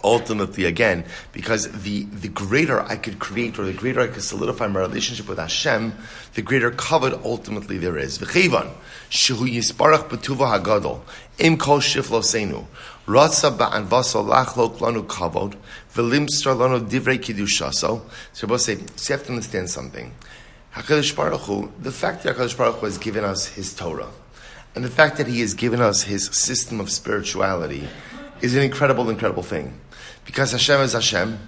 ultimately 0.03 0.65
again, 0.65 1.05
because 1.31 1.71
the, 1.83 2.03
the 2.03 2.27
greater 2.27 2.81
I 2.81 2.97
could 2.97 3.19
create 3.19 3.57
or 3.57 3.63
the 3.63 3.73
greater 3.73 4.01
I 4.01 4.07
could 4.07 4.23
solidify 4.23 4.67
my 4.67 4.81
relationship 4.81 5.29
with 5.29 5.37
Hashem, 5.37 5.93
the 6.33 6.41
greater 6.41 6.71
kavod 6.71 7.23
ultimately 7.23 7.77
there 7.77 7.97
is. 7.97 8.19
V'cheivan, 8.19 8.69
shehu 9.09 9.49
yisparach 9.49 10.09
betuva 10.09 10.59
hagadol, 10.59 11.01
im 11.39 11.57
kol 11.57 11.79
shiflo 11.79 12.21
senu 12.21 12.65
ratza 13.07 13.55
ba'an 13.55 13.85
vaso 13.85 14.23
lachlok 14.23 14.77
lanu 14.79 15.05
kavod, 15.05 15.55
v'limstra 15.93 16.55
lanu 16.55 16.87
divrei 16.87 17.17
kiddushaso. 17.17 18.01
So 18.33 18.47
you 18.47 19.15
have 19.15 19.23
to 19.23 19.29
understand 19.29 19.69
something. 19.69 20.11
HaKadosh 20.73 21.15
Baruch 21.15 21.41
Hu, 21.41 21.71
the 21.79 21.91
fact 21.91 22.23
that 22.23 22.35
HaKadosh 22.35 22.57
Baruch 22.57 22.75
Hu 22.77 22.85
has 22.85 22.97
given 22.97 23.23
us 23.23 23.47
His 23.47 23.75
Torah, 23.75 24.09
and 24.75 24.83
the 24.83 24.89
fact 24.89 25.17
that 25.17 25.27
He 25.27 25.41
has 25.41 25.53
given 25.53 25.81
us 25.81 26.03
His 26.03 26.25
system 26.27 26.79
of 26.79 26.89
spirituality, 26.89 27.87
is 28.41 28.55
an 28.55 28.63
incredible, 28.63 29.09
incredible 29.09 29.43
thing 29.43 29.79
because 30.25 30.51
Hashem 30.51 30.81
is 30.81 30.93
Hashem, 30.93 31.39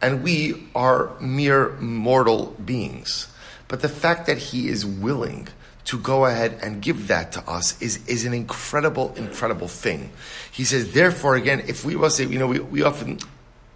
and 0.00 0.22
we 0.22 0.68
are 0.74 1.18
mere 1.20 1.70
mortal 1.78 2.56
beings. 2.64 3.28
But 3.68 3.82
the 3.82 3.88
fact 3.88 4.26
that 4.26 4.38
He 4.38 4.68
is 4.68 4.84
willing 4.84 5.48
to 5.84 5.98
go 5.98 6.26
ahead 6.26 6.58
and 6.62 6.80
give 6.80 7.08
that 7.08 7.32
to 7.32 7.40
us 7.48 7.80
is, 7.80 8.06
is 8.06 8.24
an 8.24 8.32
incredible, 8.32 9.14
incredible 9.16 9.68
thing. 9.68 10.10
He 10.50 10.64
says, 10.64 10.92
therefore, 10.92 11.36
again, 11.36 11.64
if 11.66 11.84
we 11.84 11.96
will 11.96 12.10
say, 12.10 12.24
you 12.24 12.38
know, 12.38 12.46
we, 12.46 12.60
we 12.60 12.82
often, 12.82 13.18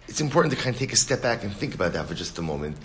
it's 0.07 0.21
important 0.21 0.53
to 0.53 0.59
kind 0.59 0.73
of 0.73 0.79
take 0.79 0.93
a 0.93 0.97
step 0.97 1.21
back 1.21 1.43
and 1.43 1.53
think 1.53 1.75
about 1.75 1.93
that 1.93 2.07
for 2.07 2.13
just 2.13 2.37
a 2.37 2.41
moment. 2.41 2.77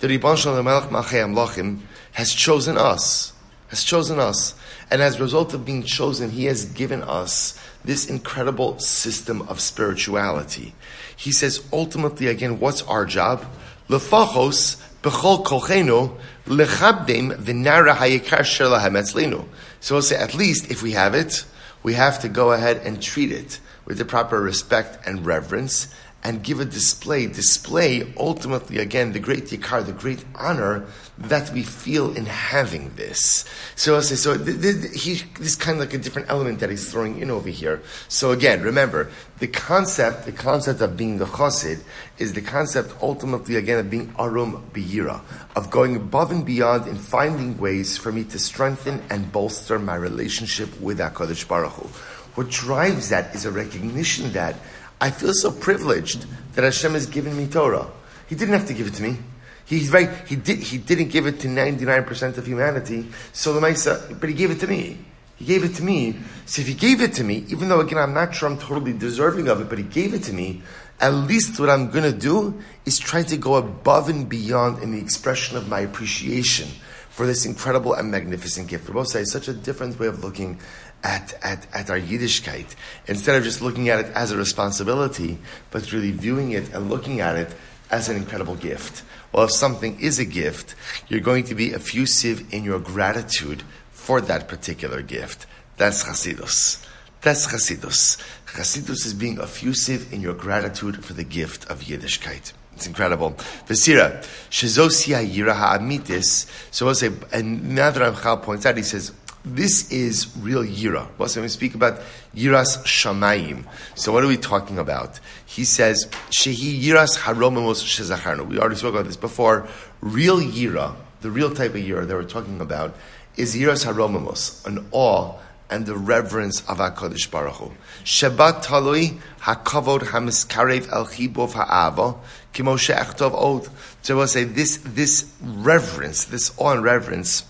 The 0.00 0.08
Ribbon 0.08 0.36
Shalom 0.36 0.64
Melech 0.64 1.78
has 2.12 2.32
chosen 2.32 2.78
us, 2.78 3.32
has 3.68 3.82
chosen 3.82 4.20
us, 4.20 4.54
and 4.90 5.02
as 5.02 5.16
a 5.16 5.22
result 5.22 5.54
of 5.54 5.64
being 5.64 5.82
chosen, 5.82 6.30
He 6.30 6.44
has 6.44 6.64
given 6.66 7.02
us 7.02 7.58
this 7.84 8.08
incredible 8.08 8.78
system 8.78 9.42
of 9.42 9.60
spirituality. 9.60 10.74
He 11.16 11.32
says, 11.32 11.66
ultimately, 11.72 12.28
again, 12.28 12.60
what's 12.60 12.82
our 12.82 13.04
job? 13.04 13.44
Lefachos 13.88 14.80
b'chol 15.02 15.44
kolchenu 15.44 16.16
lechabdim 16.46 17.36
v'nara 17.36 17.96
hayikar 17.96 18.44
shelahem 18.44 19.48
So 19.80 19.94
we'll 19.94 20.02
say, 20.02 20.16
at 20.16 20.34
least 20.34 20.70
if 20.70 20.82
we 20.82 20.92
have 20.92 21.14
it, 21.14 21.44
we 21.82 21.94
have 21.94 22.20
to 22.20 22.28
go 22.28 22.52
ahead 22.52 22.82
and 22.84 23.02
treat 23.02 23.32
it 23.32 23.58
with 23.84 23.98
the 23.98 24.04
proper 24.04 24.40
respect 24.40 25.06
and 25.06 25.24
reverence 25.24 25.92
and 26.24 26.42
give 26.42 26.58
a 26.60 26.64
display. 26.64 27.26
Display 27.26 28.12
ultimately, 28.16 28.78
again, 28.78 29.12
the 29.12 29.20
great 29.20 29.44
yikar, 29.44 29.86
the 29.86 29.92
great 29.92 30.24
honor 30.34 30.84
that 31.16 31.52
we 31.52 31.62
feel 31.62 32.14
in 32.16 32.26
having 32.26 32.94
this. 32.94 33.44
So 33.76 33.94
I'll 33.94 34.02
say, 34.02 34.16
so 34.16 34.36
th- 34.36 34.60
th- 34.60 35.02
he, 35.02 35.14
this 35.38 35.48
is 35.48 35.56
kind 35.56 35.80
of 35.80 35.86
like 35.86 35.94
a 35.94 35.98
different 35.98 36.28
element 36.28 36.60
that 36.60 36.70
he's 36.70 36.90
throwing 36.90 37.20
in 37.20 37.30
over 37.30 37.48
here. 37.48 37.82
So 38.08 38.32
again, 38.32 38.62
remember, 38.62 39.10
the 39.38 39.46
concept, 39.46 40.26
the 40.26 40.32
concept 40.32 40.80
of 40.80 40.96
being 40.96 41.18
the 41.18 41.24
chassid 41.24 41.82
is 42.18 42.32
the 42.32 42.42
concept 42.42 42.94
ultimately, 43.00 43.56
again, 43.56 43.78
of 43.78 43.90
being 43.90 44.12
arum 44.18 44.68
biyira, 44.72 45.20
of 45.54 45.70
going 45.70 45.96
above 45.96 46.32
and 46.32 46.44
beyond 46.44 46.88
in 46.88 46.96
finding 46.96 47.58
ways 47.58 47.96
for 47.96 48.10
me 48.10 48.24
to 48.24 48.38
strengthen 48.38 49.02
and 49.08 49.30
bolster 49.30 49.78
my 49.78 49.94
relationship 49.94 50.80
with 50.80 50.98
HaKadosh 50.98 51.46
Baruch 51.46 51.72
Hu. 51.72 51.88
What 52.34 52.50
drives 52.50 53.08
that 53.08 53.34
is 53.34 53.44
a 53.44 53.50
recognition 53.50 54.32
that 54.32 54.56
I 55.00 55.10
feel 55.10 55.32
so 55.32 55.52
privileged 55.52 56.26
that 56.54 56.64
Hashem 56.64 56.92
has 56.92 57.06
given 57.06 57.36
me 57.36 57.46
Torah. 57.46 57.86
He 58.28 58.34
didn't 58.34 58.54
have 58.54 58.66
to 58.66 58.74
give 58.74 58.86
it 58.88 58.94
to 58.94 59.02
me. 59.02 59.18
He's 59.64 59.90
right. 59.92 60.10
He 60.26 60.36
did. 60.36 60.58
He 60.58 60.78
didn't 60.78 61.08
give 61.08 61.26
it 61.26 61.40
to 61.40 61.48
ninety 61.48 61.84
nine 61.84 62.04
percent 62.04 62.38
of 62.38 62.46
humanity. 62.46 63.08
So 63.32 63.52
the 63.52 63.60
Maisa, 63.60 64.18
but 64.18 64.28
he 64.28 64.34
gave 64.34 64.50
it 64.50 64.60
to 64.60 64.66
me. 64.66 64.98
He 65.36 65.44
gave 65.44 65.62
it 65.62 65.74
to 65.76 65.84
me. 65.84 66.18
So 66.46 66.62
if 66.62 66.68
he 66.68 66.74
gave 66.74 67.00
it 67.00 67.12
to 67.14 67.24
me, 67.24 67.44
even 67.48 67.68
though 67.68 67.80
again 67.80 67.98
I'm 67.98 68.14
not 68.14 68.34
sure 68.34 68.48
I'm 68.48 68.58
totally 68.58 68.92
deserving 68.92 69.48
of 69.48 69.60
it, 69.60 69.68
but 69.68 69.78
he 69.78 69.84
gave 69.84 70.14
it 70.14 70.22
to 70.24 70.32
me. 70.32 70.62
at 71.00 71.10
least 71.10 71.60
what 71.60 71.70
I'm 71.70 71.90
to 71.92 72.12
do 72.12 72.60
is 72.84 72.98
try 72.98 73.22
to 73.22 73.36
go 73.36 73.54
above 73.54 74.08
and 74.08 74.28
beyond 74.28 74.82
in 74.82 74.92
the 74.92 74.98
expression 74.98 75.56
of 75.56 75.68
my 75.68 75.80
appreciation 75.80 76.68
for 77.10 77.26
this 77.26 77.46
incredible 77.46 77.94
and 77.94 78.10
magnificent 78.10 78.68
gift. 78.68 78.88
Rabbi 78.88 79.04
say 79.04 79.24
such 79.24 79.48
a 79.48 79.52
different 79.52 79.98
way 79.98 80.06
of 80.06 80.24
looking 80.24 80.60
at, 81.02 81.34
at, 81.42 81.66
at 81.74 81.90
our 81.90 82.00
Yiddishkeit. 82.00 82.74
Instead 83.06 83.36
of 83.36 83.44
just 83.44 83.62
looking 83.62 83.88
at 83.88 84.00
it 84.00 84.12
as 84.14 84.30
a 84.30 84.36
responsibility, 84.36 85.38
but 85.70 85.92
really 85.92 86.10
viewing 86.10 86.52
it 86.52 86.72
and 86.72 86.90
looking 86.90 87.20
at 87.20 87.36
it 87.36 87.54
as 87.90 88.08
an 88.08 88.16
incredible 88.16 88.54
gift. 88.54 89.02
Well, 89.32 89.44
if 89.44 89.52
something 89.52 90.00
is 90.00 90.18
a 90.18 90.24
gift, 90.24 90.74
you're 91.08 91.20
going 91.20 91.44
to 91.44 91.54
be 91.54 91.74
effusive 91.74 92.52
in 92.52 92.64
your 92.64 92.78
gratitude 92.78 93.62
for 93.90 94.20
that 94.22 94.48
particular 94.48 95.02
gift. 95.02 95.46
That's 95.76 96.04
Chasidus. 96.04 96.84
That's 97.20 97.46
Chasidus. 97.46 98.18
Chasidus 98.46 99.04
is 99.04 99.14
being 99.14 99.38
effusive 99.38 100.12
in 100.12 100.20
your 100.20 100.34
gratitude 100.34 101.04
for 101.04 101.12
the 101.12 101.24
gift 101.24 101.70
of 101.70 101.80
Yiddishkeit. 101.82 102.52
It's 102.74 102.86
incredible. 102.86 103.32
Vesira, 103.66 104.22
Shezosia 104.50 105.28
Yira 105.28 105.54
Ha'amitis. 105.54 106.48
So 106.70 106.86
we'll 106.86 106.94
say, 106.94 107.10
and 107.32 107.74
now 107.74 107.90
that 107.90 108.00
Ramchal 108.00 108.42
points 108.42 108.64
out, 108.66 108.76
he 108.76 108.84
says, 108.84 109.12
this 109.44 109.90
is 109.90 110.36
real 110.38 110.62
Yira. 110.64 111.08
Well, 111.16 111.28
so 111.28 111.42
we 111.42 111.48
speak 111.48 111.74
about 111.74 112.00
Yiras 112.34 112.84
Shamayim. 112.84 113.64
So 113.94 114.12
what 114.12 114.24
are 114.24 114.26
we 114.26 114.36
talking 114.36 114.78
about? 114.78 115.20
He 115.46 115.64
says, 115.64 116.06
Shehi 116.30 116.80
Yiras 116.80 117.18
Haromamos 117.18 117.82
Shezacharnu. 117.82 118.46
We 118.46 118.58
already 118.58 118.76
spoke 118.76 118.94
about 118.94 119.06
this 119.06 119.16
before. 119.16 119.68
Real 120.00 120.38
Yira, 120.40 120.94
the 121.20 121.30
real 121.30 121.54
type 121.54 121.70
of 121.70 121.80
Yira 121.80 122.06
that 122.06 122.14
we're 122.14 122.24
talking 122.24 122.60
about, 122.60 122.94
is 123.36 123.54
Yiras 123.54 123.86
Haromamos, 123.86 124.66
an 124.66 124.86
awe 124.90 125.38
and 125.70 125.86
the 125.86 125.96
reverence 125.96 126.60
of 126.62 126.78
HaKadosh 126.78 127.30
Baruch 127.30 127.54
Hu. 127.54 127.72
Shebat 128.04 128.64
talui 128.64 129.18
hakavod 129.40 130.00
hamiskarev 130.00 130.90
el 130.92 131.06
chibov 131.06 131.52
ha'ava 131.52 132.16
kimo 132.52 132.76
she'echtov 132.76 133.34
od. 133.34 133.68
So 134.02 134.14
I 134.14 134.18
will 134.18 134.26
say 134.26 134.44
this, 134.44 134.78
this 134.84 135.30
reverence, 135.42 136.24
this 136.24 136.52
awe 136.58 136.72
and 136.72 136.82
reverence, 136.82 137.44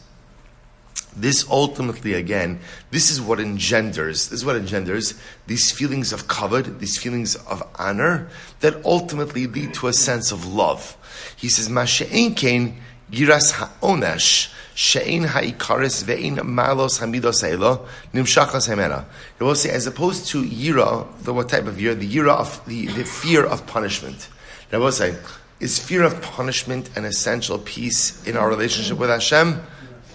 this 1.16 1.48
ultimately, 1.50 2.14
again, 2.14 2.60
this 2.90 3.10
is 3.10 3.20
what 3.20 3.40
engenders, 3.40 4.28
this 4.28 4.40
is 4.40 4.44
what 4.44 4.56
engenders 4.56 5.14
these 5.46 5.70
feelings 5.70 6.12
of 6.12 6.28
kavod, 6.28 6.78
these 6.78 6.98
feelings 6.98 7.34
of 7.36 7.62
honor, 7.76 8.28
that 8.60 8.84
ultimately 8.84 9.46
lead 9.46 9.74
to 9.74 9.88
a 9.88 9.92
sense 9.92 10.32
of 10.32 10.46
love. 10.46 10.96
He 11.36 11.48
says, 11.48 11.68
Masha'en 11.68 12.36
kain 12.36 12.80
yiras 13.10 13.52
ha'onesh, 13.52 14.52
she'en 14.74 15.24
ha'ikaris 15.24 16.04
ve'en 16.04 16.38
malos 16.38 17.00
hamidos 17.00 17.42
ha'elo, 17.42 17.86
nimshachas 18.14 18.68
ha'mena. 18.68 19.06
He 19.38 19.44
will 19.44 19.54
say, 19.54 19.70
as 19.70 19.86
opposed 19.86 20.26
to 20.28 20.42
yira, 20.42 21.06
the 21.22 21.34
what 21.34 21.48
type 21.48 21.66
of 21.66 21.76
yira? 21.76 21.98
The 21.98 22.08
yira 22.08 22.36
of, 22.36 22.64
the, 22.66 22.86
the 22.86 23.04
fear 23.04 23.44
of 23.44 23.66
punishment. 23.66 24.28
I 24.70 24.78
will 24.78 24.92
say, 24.92 25.16
is 25.60 25.78
fear 25.78 26.04
of 26.04 26.20
punishment 26.22 26.96
an 26.96 27.04
essential 27.04 27.58
piece 27.58 28.24
in 28.26 28.36
our 28.36 28.48
relationship 28.48 28.98
with 28.98 29.10
Hashem? 29.10 29.60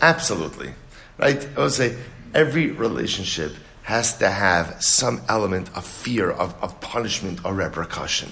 Absolutely. 0.03 0.74
Right? 1.17 1.48
I 1.55 1.62
would 1.62 1.72
say 1.72 1.95
every 2.33 2.67
relationship 2.72 3.53
has 3.83 4.17
to 4.17 4.29
have 4.29 4.75
some 4.83 5.22
element 5.29 5.69
of 5.77 5.86
fear 5.86 6.29
of, 6.29 6.53
of 6.62 6.79
punishment 6.81 7.45
or 7.45 7.53
repercussion. 7.53 8.29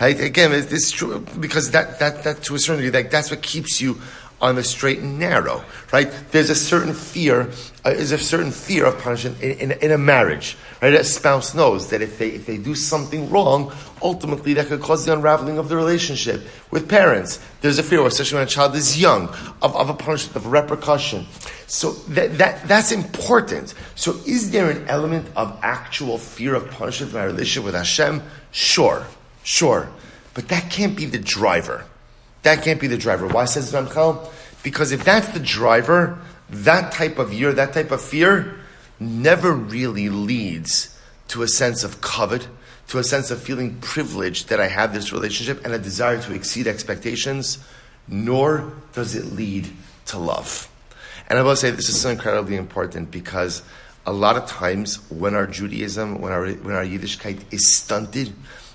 Right? 0.00 0.18
Again, 0.18 0.50
this 0.50 0.72
is 0.72 0.90
true 0.90 1.24
because 1.38 1.70
that, 1.70 2.00
that, 2.00 2.24
that 2.24 2.42
to 2.44 2.56
a 2.56 2.58
certain 2.58 2.82
degree, 2.82 3.02
like, 3.02 3.12
that's 3.12 3.30
what 3.30 3.40
keeps 3.40 3.80
you 3.80 4.00
on 4.42 4.56
the 4.56 4.64
straight 4.64 4.98
and 4.98 5.20
narrow, 5.20 5.64
right? 5.92 6.12
There's 6.32 6.50
a 6.50 6.54
certain 6.54 6.94
fear, 6.94 7.42
uh, 7.84 7.90
there's 7.90 8.10
a 8.10 8.18
certain 8.18 8.50
fear 8.50 8.84
of 8.86 8.98
punishment 8.98 9.40
in, 9.40 9.70
in, 9.70 9.78
in, 9.78 9.90
a 9.92 9.98
marriage, 9.98 10.58
right? 10.82 10.92
A 10.92 11.04
spouse 11.04 11.54
knows 11.54 11.90
that 11.90 12.02
if 12.02 12.18
they, 12.18 12.30
if 12.30 12.44
they 12.44 12.58
do 12.58 12.74
something 12.74 13.30
wrong, 13.30 13.72
ultimately 14.02 14.54
that 14.54 14.66
could 14.66 14.80
cause 14.80 15.06
the 15.06 15.12
unraveling 15.12 15.58
of 15.58 15.68
the 15.68 15.76
relationship. 15.76 16.42
With 16.72 16.88
parents, 16.88 17.38
there's 17.60 17.78
a 17.78 17.84
fear, 17.84 18.04
especially 18.04 18.38
when 18.38 18.46
a 18.48 18.50
child 18.50 18.74
is 18.74 19.00
young, 19.00 19.28
of, 19.62 19.76
of 19.76 19.88
a 19.88 19.94
punishment, 19.94 20.34
of 20.34 20.46
repercussion. 20.46 21.26
So 21.68 21.92
that, 22.08 22.36
that, 22.38 22.66
that's 22.66 22.90
important. 22.90 23.74
So 23.94 24.16
is 24.26 24.50
there 24.50 24.70
an 24.70 24.88
element 24.88 25.28
of 25.36 25.56
actual 25.62 26.18
fear 26.18 26.56
of 26.56 26.68
punishment 26.68 27.12
in 27.12 27.18
my 27.18 27.24
relationship 27.24 27.64
with 27.64 27.74
Hashem? 27.74 28.22
Sure, 28.50 29.06
sure. 29.44 29.88
But 30.34 30.48
that 30.48 30.68
can't 30.68 30.96
be 30.96 31.06
the 31.06 31.18
driver. 31.18 31.86
That 32.42 32.62
can't 32.62 32.80
be 32.80 32.88
the 32.88 32.98
driver. 32.98 33.26
Why 33.26 33.44
says 33.44 33.72
Ramchal? 33.72 34.30
Because 34.62 34.92
if 34.92 35.04
that's 35.04 35.28
the 35.28 35.40
driver, 35.40 36.18
that 36.50 36.92
type 36.92 37.18
of 37.18 37.32
year, 37.32 37.52
that 37.52 37.72
type 37.72 37.90
of 37.90 38.02
fear, 38.02 38.58
never 38.98 39.52
really 39.52 40.08
leads 40.08 40.98
to 41.28 41.42
a 41.42 41.48
sense 41.48 41.82
of 41.82 42.00
kavod, 42.00 42.46
to 42.88 42.98
a 42.98 43.04
sense 43.04 43.30
of 43.30 43.40
feeling 43.42 43.78
privileged 43.80 44.48
that 44.48 44.60
I 44.60 44.68
have 44.68 44.92
this 44.92 45.12
relationship 45.12 45.64
and 45.64 45.72
a 45.72 45.78
desire 45.78 46.20
to 46.22 46.34
exceed 46.34 46.66
expectations, 46.66 47.58
nor 48.06 48.72
does 48.92 49.14
it 49.14 49.24
lead 49.26 49.68
to 50.06 50.18
love. 50.18 50.68
And 51.28 51.38
I 51.38 51.42
will 51.42 51.56
say 51.56 51.70
this 51.70 51.88
is 51.88 52.04
incredibly 52.04 52.56
important 52.56 53.10
because 53.10 53.62
a 54.04 54.12
lot 54.12 54.36
of 54.36 54.46
times 54.46 55.08
when 55.10 55.34
our 55.34 55.46
Judaism, 55.46 56.20
when 56.20 56.32
our, 56.32 56.46
when 56.48 56.74
our 56.74 56.84
Yiddishkeit 56.84 57.40
is 57.52 57.76
stunted, 57.76 58.32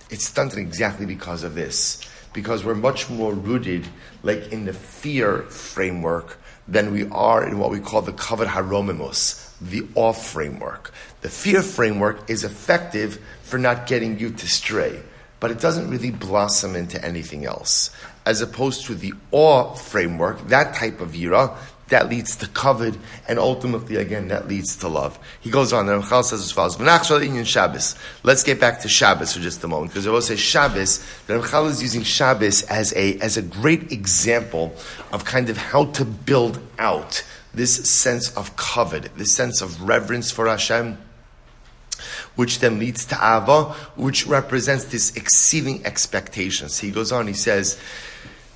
it's 0.09 0.25
stunted 0.25 0.57
exactly 0.57 1.05
because 1.05 1.43
of 1.43 1.53
this 1.53 2.01
because 2.37 2.63
we're 2.63 2.75
much 2.75 3.09
more 3.09 3.33
rooted 3.33 3.83
like 4.21 4.53
in 4.53 4.65
the 4.65 4.71
fear 4.71 5.41
framework 5.49 6.37
than 6.67 6.91
we 6.91 7.09
are 7.09 7.43
in 7.43 7.57
what 7.57 7.71
we 7.71 7.79
call 7.79 8.03
the 8.03 8.11
kavod 8.13 8.45
haromimus, 8.45 9.57
the 9.59 9.83
awe 9.95 10.13
framework. 10.13 10.93
The 11.21 11.29
fear 11.29 11.63
framework 11.63 12.29
is 12.29 12.43
effective 12.43 13.19
for 13.41 13.57
not 13.57 13.87
getting 13.87 14.19
you 14.19 14.29
to 14.29 14.47
stray, 14.47 15.01
but 15.39 15.49
it 15.49 15.59
doesn't 15.59 15.89
really 15.89 16.11
blossom 16.11 16.75
into 16.75 17.03
anything 17.03 17.43
else. 17.43 17.89
As 18.23 18.39
opposed 18.39 18.85
to 18.85 18.93
the 18.93 19.15
awe 19.31 19.73
framework, 19.73 20.49
that 20.49 20.75
type 20.75 21.01
of 21.01 21.13
yira, 21.13 21.57
that 21.89 22.09
leads 22.09 22.35
to 22.37 22.45
kavod, 22.47 22.97
and 23.27 23.39
ultimately, 23.39 23.95
again, 23.95 24.27
that 24.27 24.47
leads 24.47 24.75
to 24.77 24.87
love. 24.87 25.17
He 25.39 25.49
goes 25.49 25.71
on, 25.73 25.87
and 25.87 26.03
Ramchal 26.03 26.23
says 26.23 26.41
as 26.41 26.51
follows, 26.51 26.77
Shabbos. 27.47 27.95
Let's 28.23 28.43
get 28.43 28.59
back 28.59 28.81
to 28.81 28.89
Shabbos 28.89 29.33
for 29.33 29.39
just 29.39 29.63
a 29.63 29.67
moment, 29.67 29.91
because 29.91 30.07
I 30.07 30.11
will 30.11 30.21
say 30.21 30.35
Shabbos, 30.35 30.99
Ramchal 31.27 31.69
is 31.69 31.81
using 31.81 32.03
Shabbos 32.03 32.63
as 32.63 32.93
a, 32.95 33.17
as 33.19 33.37
a 33.37 33.41
great 33.41 33.91
example 33.91 34.75
of 35.11 35.25
kind 35.25 35.49
of 35.49 35.57
how 35.57 35.85
to 35.85 36.05
build 36.05 36.59
out 36.77 37.23
this 37.53 37.89
sense 37.89 38.35
of 38.35 38.55
kavod, 38.55 39.13
this 39.15 39.33
sense 39.33 39.61
of 39.61 39.81
reverence 39.81 40.29
for 40.31 40.47
Hashem, 40.47 40.97
which 42.35 42.59
then 42.59 42.77
leads 42.77 43.05
to 43.05 43.15
Ava, 43.15 43.73
which 43.95 44.27
represents 44.27 44.85
this 44.85 45.15
exceeding 45.15 45.83
expectations. 45.85 46.77
He 46.79 46.91
goes 46.91 47.11
on, 47.11 47.27
he 47.27 47.33
says, 47.33 47.79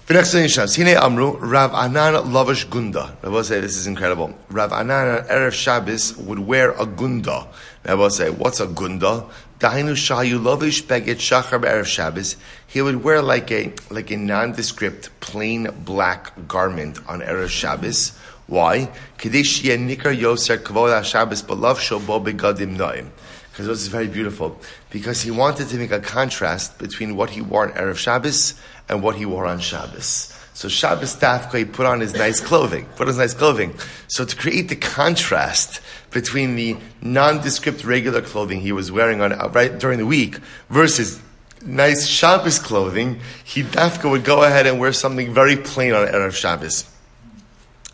Hine 0.09 0.97
Amru, 0.97 1.37
Rav 1.37 1.73
Anan 1.73 2.33
Lavish 2.33 2.65
Gunda. 2.65 3.15
I 3.23 3.29
will 3.29 3.43
say 3.43 3.61
this 3.61 3.77
is 3.77 3.87
incredible. 3.87 4.33
Rav 4.49 4.73
Anan 4.73 5.19
on 5.19 5.23
Erev 5.25 5.53
Shabbos 5.53 6.17
would 6.17 6.39
wear 6.39 6.71
a 6.71 6.85
Gunda. 6.85 7.47
I 7.85 7.93
will 7.93 8.09
say, 8.09 8.29
what's 8.29 8.59
a 8.59 8.67
Gunda? 8.67 9.25
Dainu 9.59 9.93
Shayu 9.93 10.43
Lavish 10.43 10.83
Beget 10.83 11.17
Shachar 11.17 11.61
Erev 11.61 11.85
Shabbos. 11.85 12.35
He 12.67 12.81
would 12.81 13.03
wear 13.03 13.21
like 13.21 13.51
a 13.51 13.73
like 13.89 14.11
a 14.11 14.17
nondescript, 14.17 15.11
plain 15.21 15.69
black 15.85 16.47
garment 16.47 16.99
on 17.07 17.21
Erev 17.21 17.49
Shabbos. 17.49 18.17
Why? 18.47 18.89
Kadesh 19.17 19.61
Nikar 19.63 20.19
Yoser 20.19 20.57
Kavod 20.57 21.05
Shabbos 21.05 21.43
Balav 21.43 21.75
Shobo 21.75 22.21
Begadim 22.21 22.75
Noim. 22.75 23.11
Because 23.51 23.67
this 23.67 23.81
is 23.81 23.87
very 23.87 24.07
beautiful. 24.07 24.59
Because 24.89 25.21
he 25.21 25.31
wanted 25.31 25.67
to 25.69 25.77
make 25.77 25.91
a 25.91 25.99
contrast 25.99 26.77
between 26.79 27.15
what 27.15 27.31
he 27.31 27.41
wore 27.41 27.63
on 27.63 27.73
Erev 27.73 27.97
Shabbos 27.97 28.53
and 28.87 29.03
what 29.03 29.15
he 29.15 29.25
wore 29.25 29.45
on 29.45 29.59
Shabbos. 29.59 30.37
So 30.53 30.67
Shabbos 30.67 31.15
Dafka, 31.15 31.57
he 31.57 31.65
put 31.65 31.85
on 31.85 32.01
his 32.01 32.13
nice 32.13 32.39
clothing, 32.39 32.85
put 32.95 33.01
on 33.03 33.07
his 33.07 33.17
nice 33.17 33.33
clothing. 33.33 33.73
So 34.07 34.25
to 34.25 34.35
create 34.35 34.69
the 34.69 34.75
contrast 34.75 35.81
between 36.11 36.55
the 36.55 36.77
nondescript 37.01 37.83
regular 37.83 38.21
clothing 38.21 38.61
he 38.61 38.71
was 38.71 38.91
wearing 38.91 39.21
on 39.21 39.33
uh, 39.33 39.49
right 39.53 39.77
during 39.79 39.97
the 39.97 40.05
week 40.05 40.37
versus 40.69 41.21
nice 41.65 42.05
Shabbos 42.05 42.59
clothing, 42.59 43.21
he 43.43 43.63
Dafka 43.63 44.09
would 44.09 44.23
go 44.23 44.43
ahead 44.43 44.67
and 44.67 44.79
wear 44.79 44.93
something 44.93 45.33
very 45.33 45.55
plain 45.55 45.93
on 45.93 46.05
Erev 46.07 46.33
Shabbos. 46.33 46.90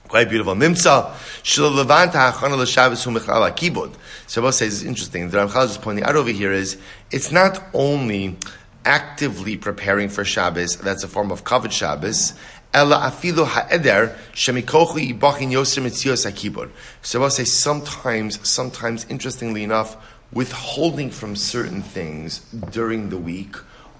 Quite 0.07 0.29
beautiful. 0.29 0.55
Mimsa 0.55 1.11
shilolevanta 1.43 2.31
hachana 2.31 2.57
l'Shabbos 2.57 3.03
hu 3.03 3.11
mechala 3.11 3.51
kibud. 3.51 3.93
So 4.25 4.49
says 4.51 4.81
it's 4.81 4.87
interesting. 4.87 5.29
The 5.29 5.39
Ramchal 5.39 5.65
is 5.65 5.77
pointing 5.77 6.05
out 6.05 6.15
over 6.15 6.29
here 6.29 6.51
is 6.51 6.77
it's 7.11 7.31
not 7.31 7.61
only 7.73 8.37
actively 8.85 9.57
preparing 9.57 10.07
for 10.07 10.23
Shabbos, 10.23 10.77
that's 10.77 11.03
a 11.03 11.09
form 11.09 11.29
of 11.29 11.43
kavod 11.43 11.73
Shabbos, 11.73 12.33
Ella 12.73 13.11
afilu 13.11 13.45
ha'eder 13.45 14.15
shemikochu 14.33 15.13
ibachin 15.13 15.51
yoser 15.51 15.83
mitzios 15.83 16.29
hakibur. 16.29 16.69
So 17.01 17.23
I'll 17.23 17.29
say 17.29 17.43
sometimes, 17.43 18.47
sometimes, 18.47 19.05
interestingly 19.09 19.63
enough, 19.63 19.97
withholding 20.31 21.09
from 21.09 21.35
certain 21.35 21.81
things 21.81 22.39
during 22.71 23.09
the 23.09 23.17
week 23.17 23.55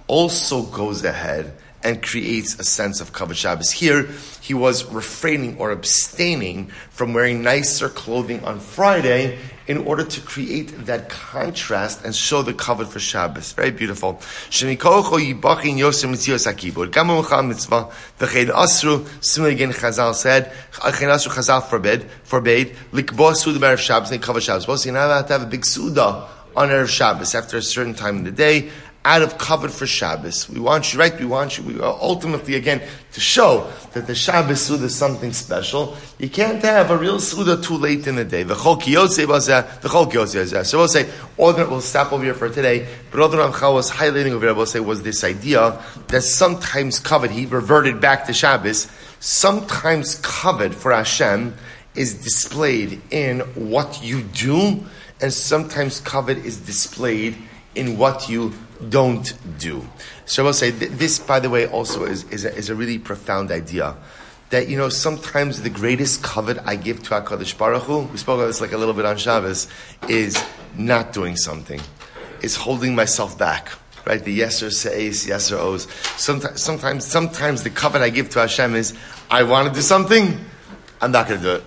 also 0.08 0.64
goes 0.64 1.04
ahead 1.04 1.54
and 1.84 2.02
creates 2.02 2.60
a 2.60 2.64
sense 2.64 3.00
of 3.02 3.14
kavod 3.14 3.36
Shabbos. 3.36 3.72
Here, 3.72 4.10
he 4.42 4.54
was 4.54 4.86
refraining 4.86 5.58
or 5.58 5.72
abstaining 5.72 6.68
from 6.90 7.14
wearing 7.14 7.44
nicer 7.44 7.90
clothing 7.90 8.44
on 8.44 8.60
Friday 8.60 9.38
in 9.68 9.78
order 9.80 10.04
to 10.04 10.22
create 10.22 10.86
that 10.86 11.10
contrast 11.10 12.04
and 12.06 12.16
show 12.16 12.42
the 12.42 12.54
kavod 12.54 12.88
for 12.88 13.00
Shabbos. 13.00 13.52
Very 13.54 13.72
beautiful. 13.72 14.22
Similarly 14.50 14.76
again, 14.76 14.94
Chazal 19.74 20.16
said, 20.16 20.54
Chazal 20.72 21.64
forbid, 21.64 22.10
forbade, 22.24 22.76
likbo 22.92 23.36
suda 23.36 23.60
Erev 23.60 23.78
Shabbos, 23.78 24.12
and 24.12 24.22
cover 24.22 24.40
Shabbos. 24.40 24.66
So 24.66 24.86
you're 24.86 24.94
not 24.94 25.08
allowed 25.08 25.28
to 25.28 25.34
have 25.34 25.44
a 25.44 25.48
big 25.48 25.66
suda 25.66 26.28
on 26.56 26.70
Erev 26.70 26.88
Shabbos 26.88 27.36
after 27.36 27.58
a 27.58 27.62
certain 27.62 27.94
time 27.94 28.18
in 28.18 28.24
the 28.24 28.32
day 28.32 28.72
out 29.08 29.22
of 29.22 29.38
kavod 29.38 29.72
for 29.72 29.88
Shabbos. 29.88 30.50
We 30.50 30.60
want 30.60 30.92
you, 30.92 31.00
right? 31.00 31.18
We 31.18 31.26
want 31.26 31.58
you, 31.58 31.64
we 31.64 31.80
are 31.80 31.98
ultimately, 32.02 32.56
again, 32.56 32.82
to 33.14 33.22
show 33.22 33.72
that 33.94 34.06
the 34.06 34.14
Shabbos 34.14 34.60
Suda 34.62 34.84
is 34.84 34.96
something 34.96 35.32
special. 35.32 35.96
You 36.20 36.28
can't 36.30 36.62
have 36.62 36.92
a 36.92 36.98
real 36.98 37.18
Suda 37.22 37.62
too 37.62 37.78
late 37.78 38.06
in 38.06 38.18
the 38.18 38.26
day. 38.26 38.44
The 38.44 38.54
Chol 38.54 38.84
the 38.84 39.88
Chol 39.88 40.66
So 40.66 40.78
we'll 40.78 40.90
say, 40.90 41.04
that 41.04 41.70
we'll 41.70 41.80
stop 41.80 42.12
over 42.12 42.22
here 42.22 42.34
for 42.34 42.50
today, 42.50 42.86
but 43.10 43.22
all 43.22 43.30
that 43.30 43.38
was 43.74 43.90
highlighting 43.90 44.32
over 44.32 44.46
here, 44.46 44.54
we'll 44.54 44.66
say, 44.66 44.82
was 44.82 45.04
this 45.04 45.24
idea 45.24 45.82
that 46.10 46.22
sometimes 46.24 47.00
kavod, 47.00 47.30
he 47.30 47.46
reverted 47.46 48.02
back 48.02 48.26
to 48.26 48.34
Shabbos, 48.34 48.92
sometimes 49.22 50.22
kavod 50.22 50.74
for 50.74 50.92
Hashem 50.92 51.56
is 51.96 52.14
displayed 52.14 53.02
in 53.10 53.40
what 53.56 54.04
you 54.04 54.22
do, 54.22 54.84
and 55.22 55.32
sometimes 55.32 56.02
kavod 56.02 56.44
is 56.44 56.58
displayed 56.58 57.38
in 57.74 57.98
what 57.98 58.28
you 58.28 58.52
don't 58.90 59.34
do. 59.58 59.88
So 60.26 60.44
I 60.44 60.46
will 60.46 60.54
say, 60.54 60.72
this, 60.72 61.20
by 61.20 61.40
the 61.40 61.50
way, 61.50 61.68
also 61.68 62.06
is, 62.06 62.24
is, 62.26 62.46
a, 62.46 62.56
is 62.56 62.70
a 62.70 62.76
really 62.76 63.00
profound 63.00 63.52
idea. 63.52 63.96
That, 64.50 64.70
you 64.70 64.78
know, 64.78 64.90
sometimes 64.90 65.62
the 65.62 65.70
greatest 65.70 66.22
kavod 66.22 66.64
I 66.66 66.78
give 66.78 67.04
to 67.04 67.10
HaKadosh 67.10 67.58
Baruch 67.58 67.84
Hu, 67.84 68.02
we 68.04 68.18
spoke 68.18 68.38
about 68.38 68.48
this 68.48 68.62
like 68.62 68.72
a 68.72 68.78
little 68.78 68.94
bit 68.94 69.06
on 69.06 69.18
Shabbos, 69.18 69.68
is 70.08 70.42
not 70.78 71.12
doing 71.12 71.36
something, 71.36 71.82
is 72.42 72.56
holding 72.56 72.96
myself 72.96 73.38
back. 73.38 73.70
Right, 74.06 74.24
the 74.24 74.32
yes 74.32 74.64
or 74.64 74.72
says, 74.72 75.28
yes 75.28 75.52
or 75.52 75.58
O's. 75.58 75.92
Sometimes, 76.16 76.62
sometimes, 76.62 77.06
sometimes 77.06 77.64
the 77.64 77.70
kavod 77.70 78.00
I 78.00 78.10
give 78.10 78.30
to 78.30 78.40
Hashem 78.40 78.74
is, 78.74 78.94
I 79.30 79.44
want 79.44 79.68
to 79.68 79.74
do 79.74 79.82
something, 79.82 80.40
I'm 81.02 81.12
not 81.12 81.28
going 81.28 81.42
to 81.42 81.46
do 81.46 81.56
it. 81.56 81.64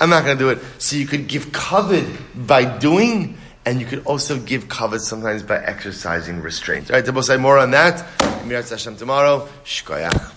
I'm 0.00 0.08
not 0.10 0.24
going 0.24 0.38
to 0.38 0.42
do 0.42 0.48
it. 0.50 0.58
So 0.78 0.96
you 0.96 1.06
could 1.06 1.28
give 1.28 1.46
kavod 1.46 2.06
by 2.46 2.64
doing, 2.64 3.36
and 3.66 3.80
you 3.80 3.86
could 3.86 4.06
also 4.06 4.38
give 4.38 4.68
kavod 4.68 5.00
sometimes 5.00 5.42
by 5.42 5.58
exercising 5.58 6.40
restraint. 6.40 6.90
All 6.90 6.98
right, 6.98 7.12
we'll 7.12 7.22
say 7.22 7.36
more 7.36 7.58
on 7.58 7.72
that. 7.72 8.06
Tomorrow, 8.96 9.48
Shkoyach. 9.64 10.32